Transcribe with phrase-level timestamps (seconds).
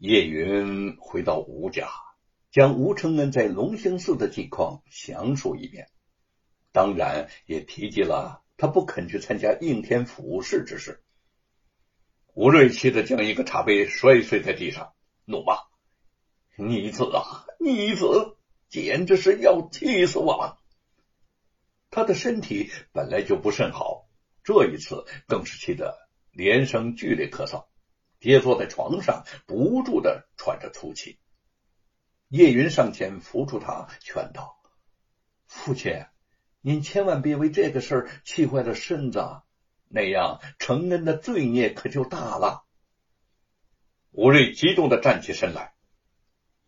[0.00, 1.90] 叶云回到吴家，
[2.50, 5.90] 将吴承恩在龙兴寺的近况详述一遍，
[6.72, 11.02] 当然也提及了他不肯去参加应天府试之事。
[12.32, 14.94] 吴瑞气的将一个茶杯摔碎在地上，
[15.26, 15.58] 怒骂
[16.56, 18.38] ：“逆子啊，逆子，
[18.70, 20.58] 简直是要气死我了！”
[21.92, 24.08] 他的身体本来就不甚好，
[24.44, 27.66] 这一次更是气得连声剧烈咳嗽。
[28.20, 31.18] 跌坐在床上，不住的喘着粗气。
[32.28, 34.56] 叶云上前扶住他，劝道
[35.48, 36.04] ：“父亲，
[36.60, 39.40] 您千万别为这个事儿气坏了身子，
[39.88, 42.64] 那样承恩的罪孽可就大了。”
[44.12, 45.72] 吴瑞激动的站起身来：“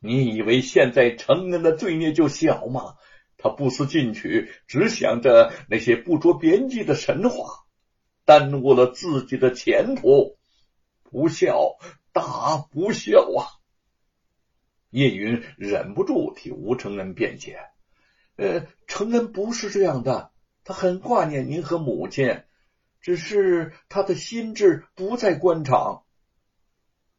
[0.01, 2.97] 你以为现在承恩的罪孽就小吗？
[3.37, 7.67] 他不思进取，只想着那些不着边际的神话，
[8.25, 10.39] 耽误了自己的前途。”
[11.13, 11.77] 不孝，
[12.15, 13.61] 大不孝啊！
[14.89, 17.59] 叶云忍不住替吴承恩辩解
[18.37, 20.33] ：“呃，承恩不是这样的，
[20.65, 22.45] 他很挂念您和母亲，
[23.03, 26.05] 只是他的心智不在官场。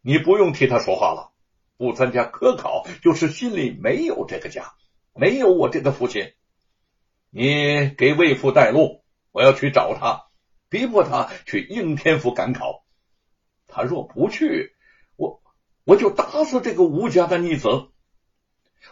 [0.02, 1.32] 你不用替他说话了，
[1.78, 4.74] 不参加科考就是心里没有这个家，
[5.14, 6.34] 没有我这个父亲。
[7.30, 10.26] 你给魏父带路，我要去找他，
[10.68, 12.83] 逼迫他去应天府赶考。”
[13.76, 14.76] 他若不去，
[15.16, 15.42] 我
[15.84, 17.90] 我就打死这个吴家的逆子。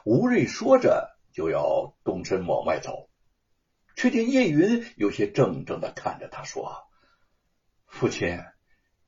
[0.03, 3.07] 吴瑞说着就要动身往外走，
[3.95, 6.87] 却见叶云有些怔怔的看着他说
[7.85, 8.39] ：“父亲，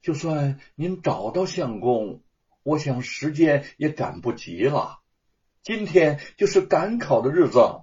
[0.04, 2.22] 就算您找到相公，
[2.62, 5.00] 我想时间也赶不及了。
[5.64, 7.82] 今天就是赶考的日子。”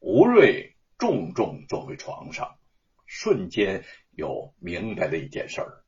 [0.00, 2.58] 吴瑞重重坐回床上，
[3.06, 5.85] 瞬间又明白了一件事儿。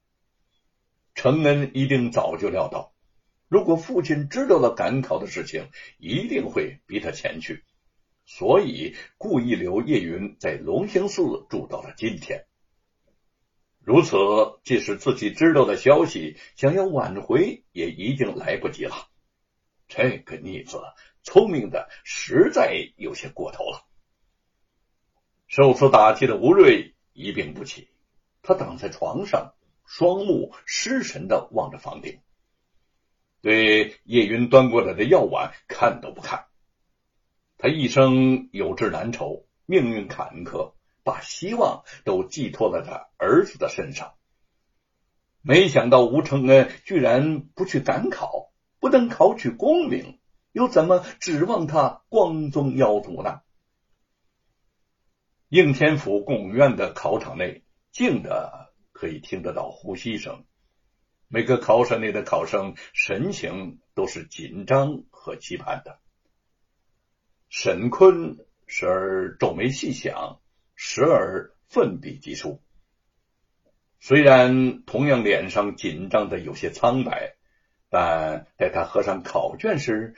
[1.19, 2.93] 承恩一定早就料到，
[3.49, 7.65] 如果父亲知道了赶考的事情，一定会逼他前去，
[8.25, 12.47] 所以故意留叶云在龙兴寺住到了今天。
[13.81, 14.17] 如此，
[14.63, 19.09] 即使自己知道的消息，想要挽回也已经来不及了。
[19.89, 20.81] 这个逆子
[21.25, 23.85] 聪明的实在有些过头了。
[25.49, 27.89] 受此打击的吴瑞一病不起，
[28.41, 29.55] 他躺在床上。
[29.89, 32.21] 双目失神的望着房顶，
[33.41, 36.45] 对叶云端过来的药碗看都不看。
[37.57, 44.13] 他一生有志难酬，命运坎坷，把希望都寄托在他儿子的身上。
[45.41, 50.21] 没想到吴承恩居然不去赶考，不能考取功名，
[50.53, 53.41] 又怎么指望他光宗耀祖呢？
[55.49, 58.68] 应天府贡院的考场内静的。
[58.99, 60.45] 可以听得到呼吸声，
[61.29, 66.01] 每个考场内的考生神情都是紧张和期盼的。
[67.49, 70.41] 沈坤时而皱眉细想，
[70.75, 72.61] 时而奋笔疾书。
[74.01, 77.37] 虽然同样脸上紧张的有些苍白，
[77.89, 80.17] 但在他合上考卷时，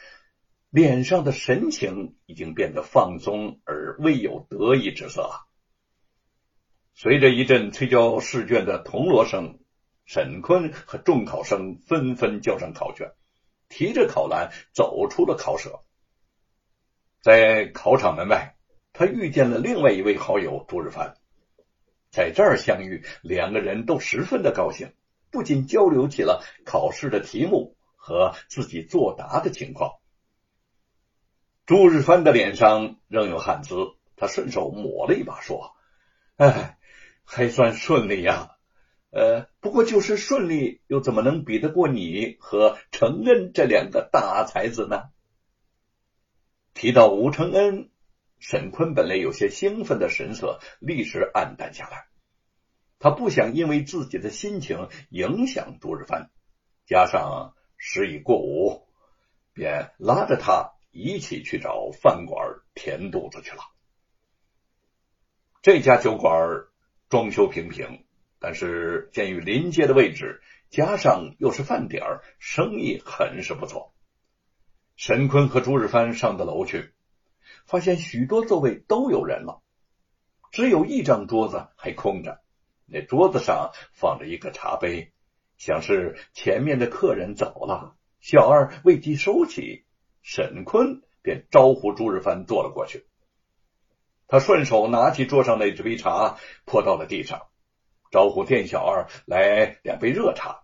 [0.71, 5.50] 脸上的神情已经变得放松而未有得意之色了。
[7.03, 9.59] 随着一阵催交试卷的铜锣声，
[10.05, 13.13] 沈坤和众考生纷纷交上考卷，
[13.71, 15.81] 提着考篮走出了考舍。
[17.23, 18.55] 在考场门外，
[18.93, 21.15] 他遇见了另外一位好友朱日凡，
[22.11, 24.93] 在这儿相遇，两个人都十分的高兴，
[25.31, 29.93] 不仅交流起了考试的题目和自己作答的情况。
[31.65, 35.75] 朱日帆的脸上仍有汗渍，他顺手抹了一把，说
[36.37, 36.77] ：“哎。”
[37.33, 38.57] 还算顺利呀，
[39.11, 45.11] 呃，不过就是顺利，又怎么能比得过你和承恩这两个大才子呢？
[46.75, 47.89] 提到吴承恩，
[48.41, 52.09] 沈坤本来有些兴奋的神色立时暗淡下来。
[52.99, 56.33] 他不想因为自己的心情影响杜日帆，
[56.85, 58.89] 加上时已过午，
[59.53, 63.63] 便拉着他一起去找饭馆填肚子去了。
[65.63, 66.67] 这家酒馆。
[67.11, 68.05] 装修平平，
[68.39, 70.41] 但是鉴于临街的位置，
[70.71, 73.93] 加上又是饭点儿，生意很是不错。
[74.95, 76.93] 沈坤和朱日帆上的楼去，
[77.67, 79.61] 发现许多座位都有人了，
[80.53, 82.41] 只有一张桌子还空着。
[82.87, 85.11] 那桌子上放着一个茶杯，
[85.57, 89.85] 想是前面的客人走了，小二未及收起，
[90.23, 93.05] 沈坤便招呼朱日帆坐了过去。
[94.31, 97.49] 他顺手拿起桌上那只杯茶，泼到了地上，
[98.13, 100.63] 招呼店小二来两杯热茶。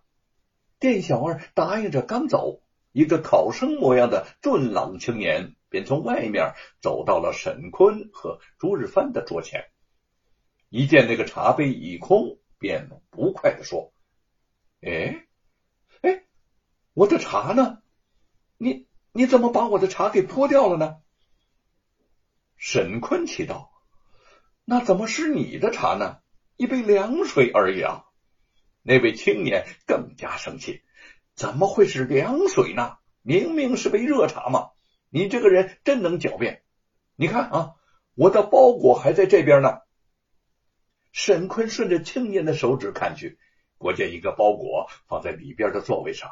[0.79, 2.61] 店小二答应着刚走，
[2.93, 9.65] 一个考生模样的俊朗青年便从外面走到了沈坤和朱日帆的桌前，
[10.69, 13.91] 一见那个茶杯已空，便不快的说
[14.79, 15.27] ：“哎，
[16.03, 16.23] 哎，
[16.93, 17.79] 我的茶呢？
[18.57, 20.99] 你你怎么把我的茶给泼掉了呢？”
[22.57, 23.71] 沈坤气道
[24.65, 26.17] ：“那怎么是你的茶呢？
[26.55, 28.03] 一杯凉水而已啊！”
[28.81, 30.81] 那位青年更加生气
[31.35, 32.97] ：“怎么会是凉水呢？
[33.21, 34.71] 明明是杯热茶嘛！
[35.09, 36.63] 你这个人真能狡辩！
[37.15, 37.75] 你看啊，
[38.15, 39.79] 我的包裹还在这边呢。”
[41.13, 43.39] 沈坤顺着青年的手指看去，
[43.77, 46.29] 果见一个包裹放在里边的座位上。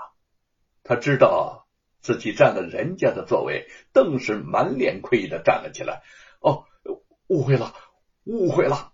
[0.84, 1.65] 他知道
[2.06, 6.04] 自己占了人家的座位，顿时满脸愧意的站了起来。
[6.40, 6.66] 哦，
[7.26, 7.74] 误会了，
[8.26, 8.94] 误会了。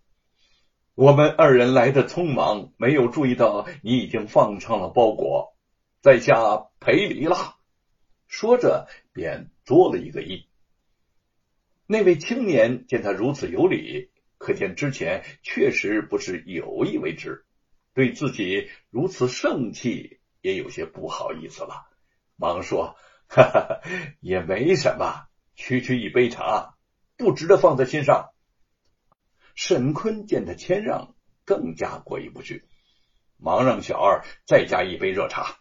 [0.95, 5.57] 我们二人来的匆忙，没有注意到你已经放上了包裹，
[6.01, 7.57] 在下赔礼了。
[8.27, 10.45] 说着，便作了一个揖。
[11.87, 17.43] 那位青年见他如此有礼，可见之前确实不是有意为之，
[17.93, 21.90] 对自己如此盛气也有些不好意思了，
[22.41, 22.97] 忙说
[23.29, 23.81] ：“哈哈，
[24.19, 26.75] 也没什么，区区一杯茶。”
[27.15, 28.31] 不值得放在心上。
[29.53, 31.13] 沈坤见他谦让，
[31.45, 32.65] 更加过意不去，
[33.37, 35.59] 忙让小二再加一杯热茶。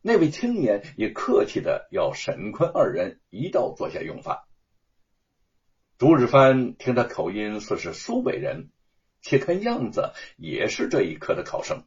[0.00, 4.38] 那位青年也客气的要沈坤二人一道坐下用饭。
[5.98, 8.70] 朱日帆听他口音似是苏北人，
[9.20, 11.84] 且看样子也是这一科的考生，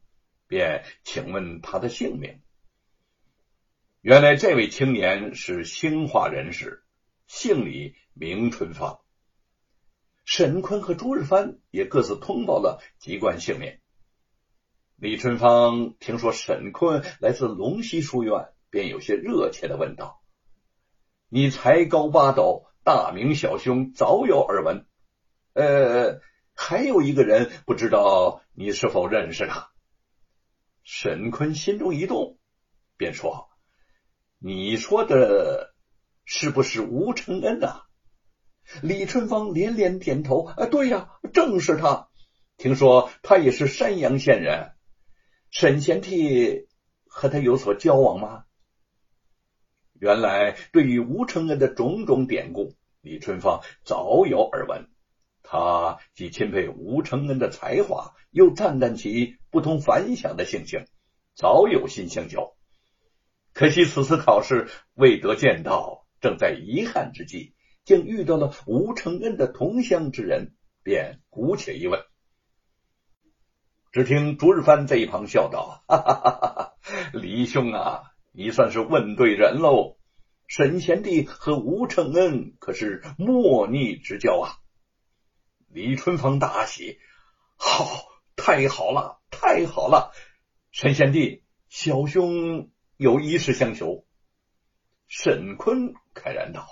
[0.47, 2.42] 便请问他的姓名。
[4.03, 6.83] 原来这位青年是兴化人士，
[7.25, 7.95] 姓李。
[8.15, 8.99] 名春芳，
[10.25, 13.79] 沈坤和朱日帆也各自通报了籍贯姓名。
[14.97, 20.21] 李春芳听说沈坤来自龙溪书院，便有些热切的问道
[21.29, 24.85] ：“你才高八斗，大名小兄，早有耳闻。
[25.53, 26.19] 呃，
[26.53, 29.71] 还有一个人，不知道你是否认识他？”
[30.83, 32.37] 沈坤心中一动，
[32.95, 33.49] 便说
[34.45, 35.73] ：“你说的
[36.25, 37.83] 是不是吴承恩呐？”
[38.83, 42.09] 李春芳连连点头：“啊，对呀，正是他。
[42.57, 44.73] 听说他也是山阳县人。
[45.49, 46.67] 沈贤弟
[47.05, 48.43] 和他有所交往吗？”
[49.97, 54.89] 原来，对于吴承恩的种种典故，李春芳早有耳闻。
[55.41, 60.85] 他既钦佩吴承恩的才华，又赞叹其不同凡响的性情，
[61.33, 62.53] 早有心相交。
[63.53, 67.53] 可惜此次考试未得见到，正在遗憾之际。
[67.85, 72.01] 竟遇到了吴承恩的同乡之人，便鼓起一问。
[73.91, 76.73] 只听朱日帆在一旁笑道：“哈哈哈哈
[77.11, 79.97] 李兄啊，你算是问对人喽！
[80.47, 84.55] 沈贤弟和吴承恩可是莫逆之交啊！”
[85.67, 86.99] 李春芳大喜
[87.59, 88.05] ：“好，
[88.37, 90.13] 太好了，太好了！
[90.71, 94.05] 沈贤弟，小兄有一事相求。”
[95.07, 96.67] 沈坤慨然道。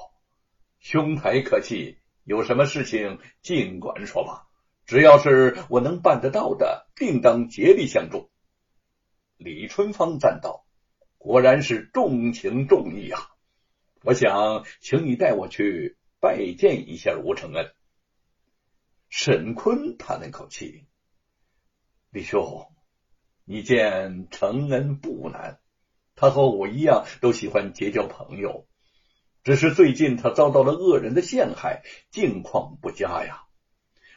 [0.80, 4.48] 兄台客气，有什么事情尽管说吧，
[4.86, 8.32] 只要是我能办得到的，定当竭力相助。
[9.38, 10.66] 李春芳赞道
[11.20, 13.30] ：“果然是重情重义啊！
[14.04, 17.72] 我想请你带我去拜见一下吴承恩。”
[19.08, 20.88] 沈坤叹了口气
[22.10, 22.74] ：“李兄，
[23.46, 25.60] 你见承恩不难，
[26.22, 28.68] 他和我一样，都喜欢结交朋友。”
[29.44, 33.42] 只是最近他遭到了恶人的陷害，境况不佳呀。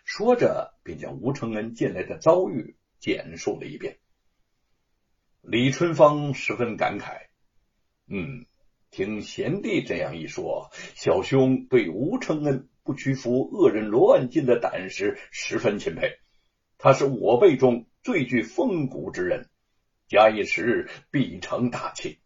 [0.05, 3.97] 说着，便将吴承恩近来的遭遇简述了一遍。
[5.41, 7.29] 李春芳十分感慨
[8.07, 8.45] ：“嗯，
[8.91, 16.19] 听贤弟这样一说，小兄对吴承恩不屈服恶人罗万金的胆识十分钦佩。
[16.77, 19.49] 他是我辈中最具风骨之人，
[20.09, 22.19] 假以时日，必成大器。”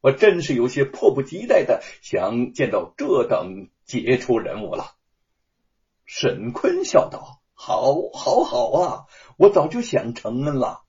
[0.00, 4.96] 我真是有些迫不及待的想见到这等杰出人物了。
[6.04, 9.06] 沈坤笑道：“好，好，好啊！
[9.38, 10.82] 我早就想承恩了。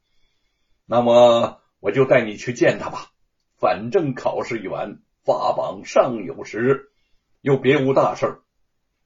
[0.85, 3.11] 那么我就带你去见他吧。
[3.57, 6.91] 反正考试一完，发榜尚有时，
[7.39, 8.41] 又别无大事。”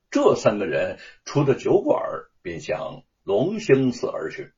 [0.09, 2.01] 这三个人出了酒馆，
[2.41, 4.51] 便向龙兴寺而去。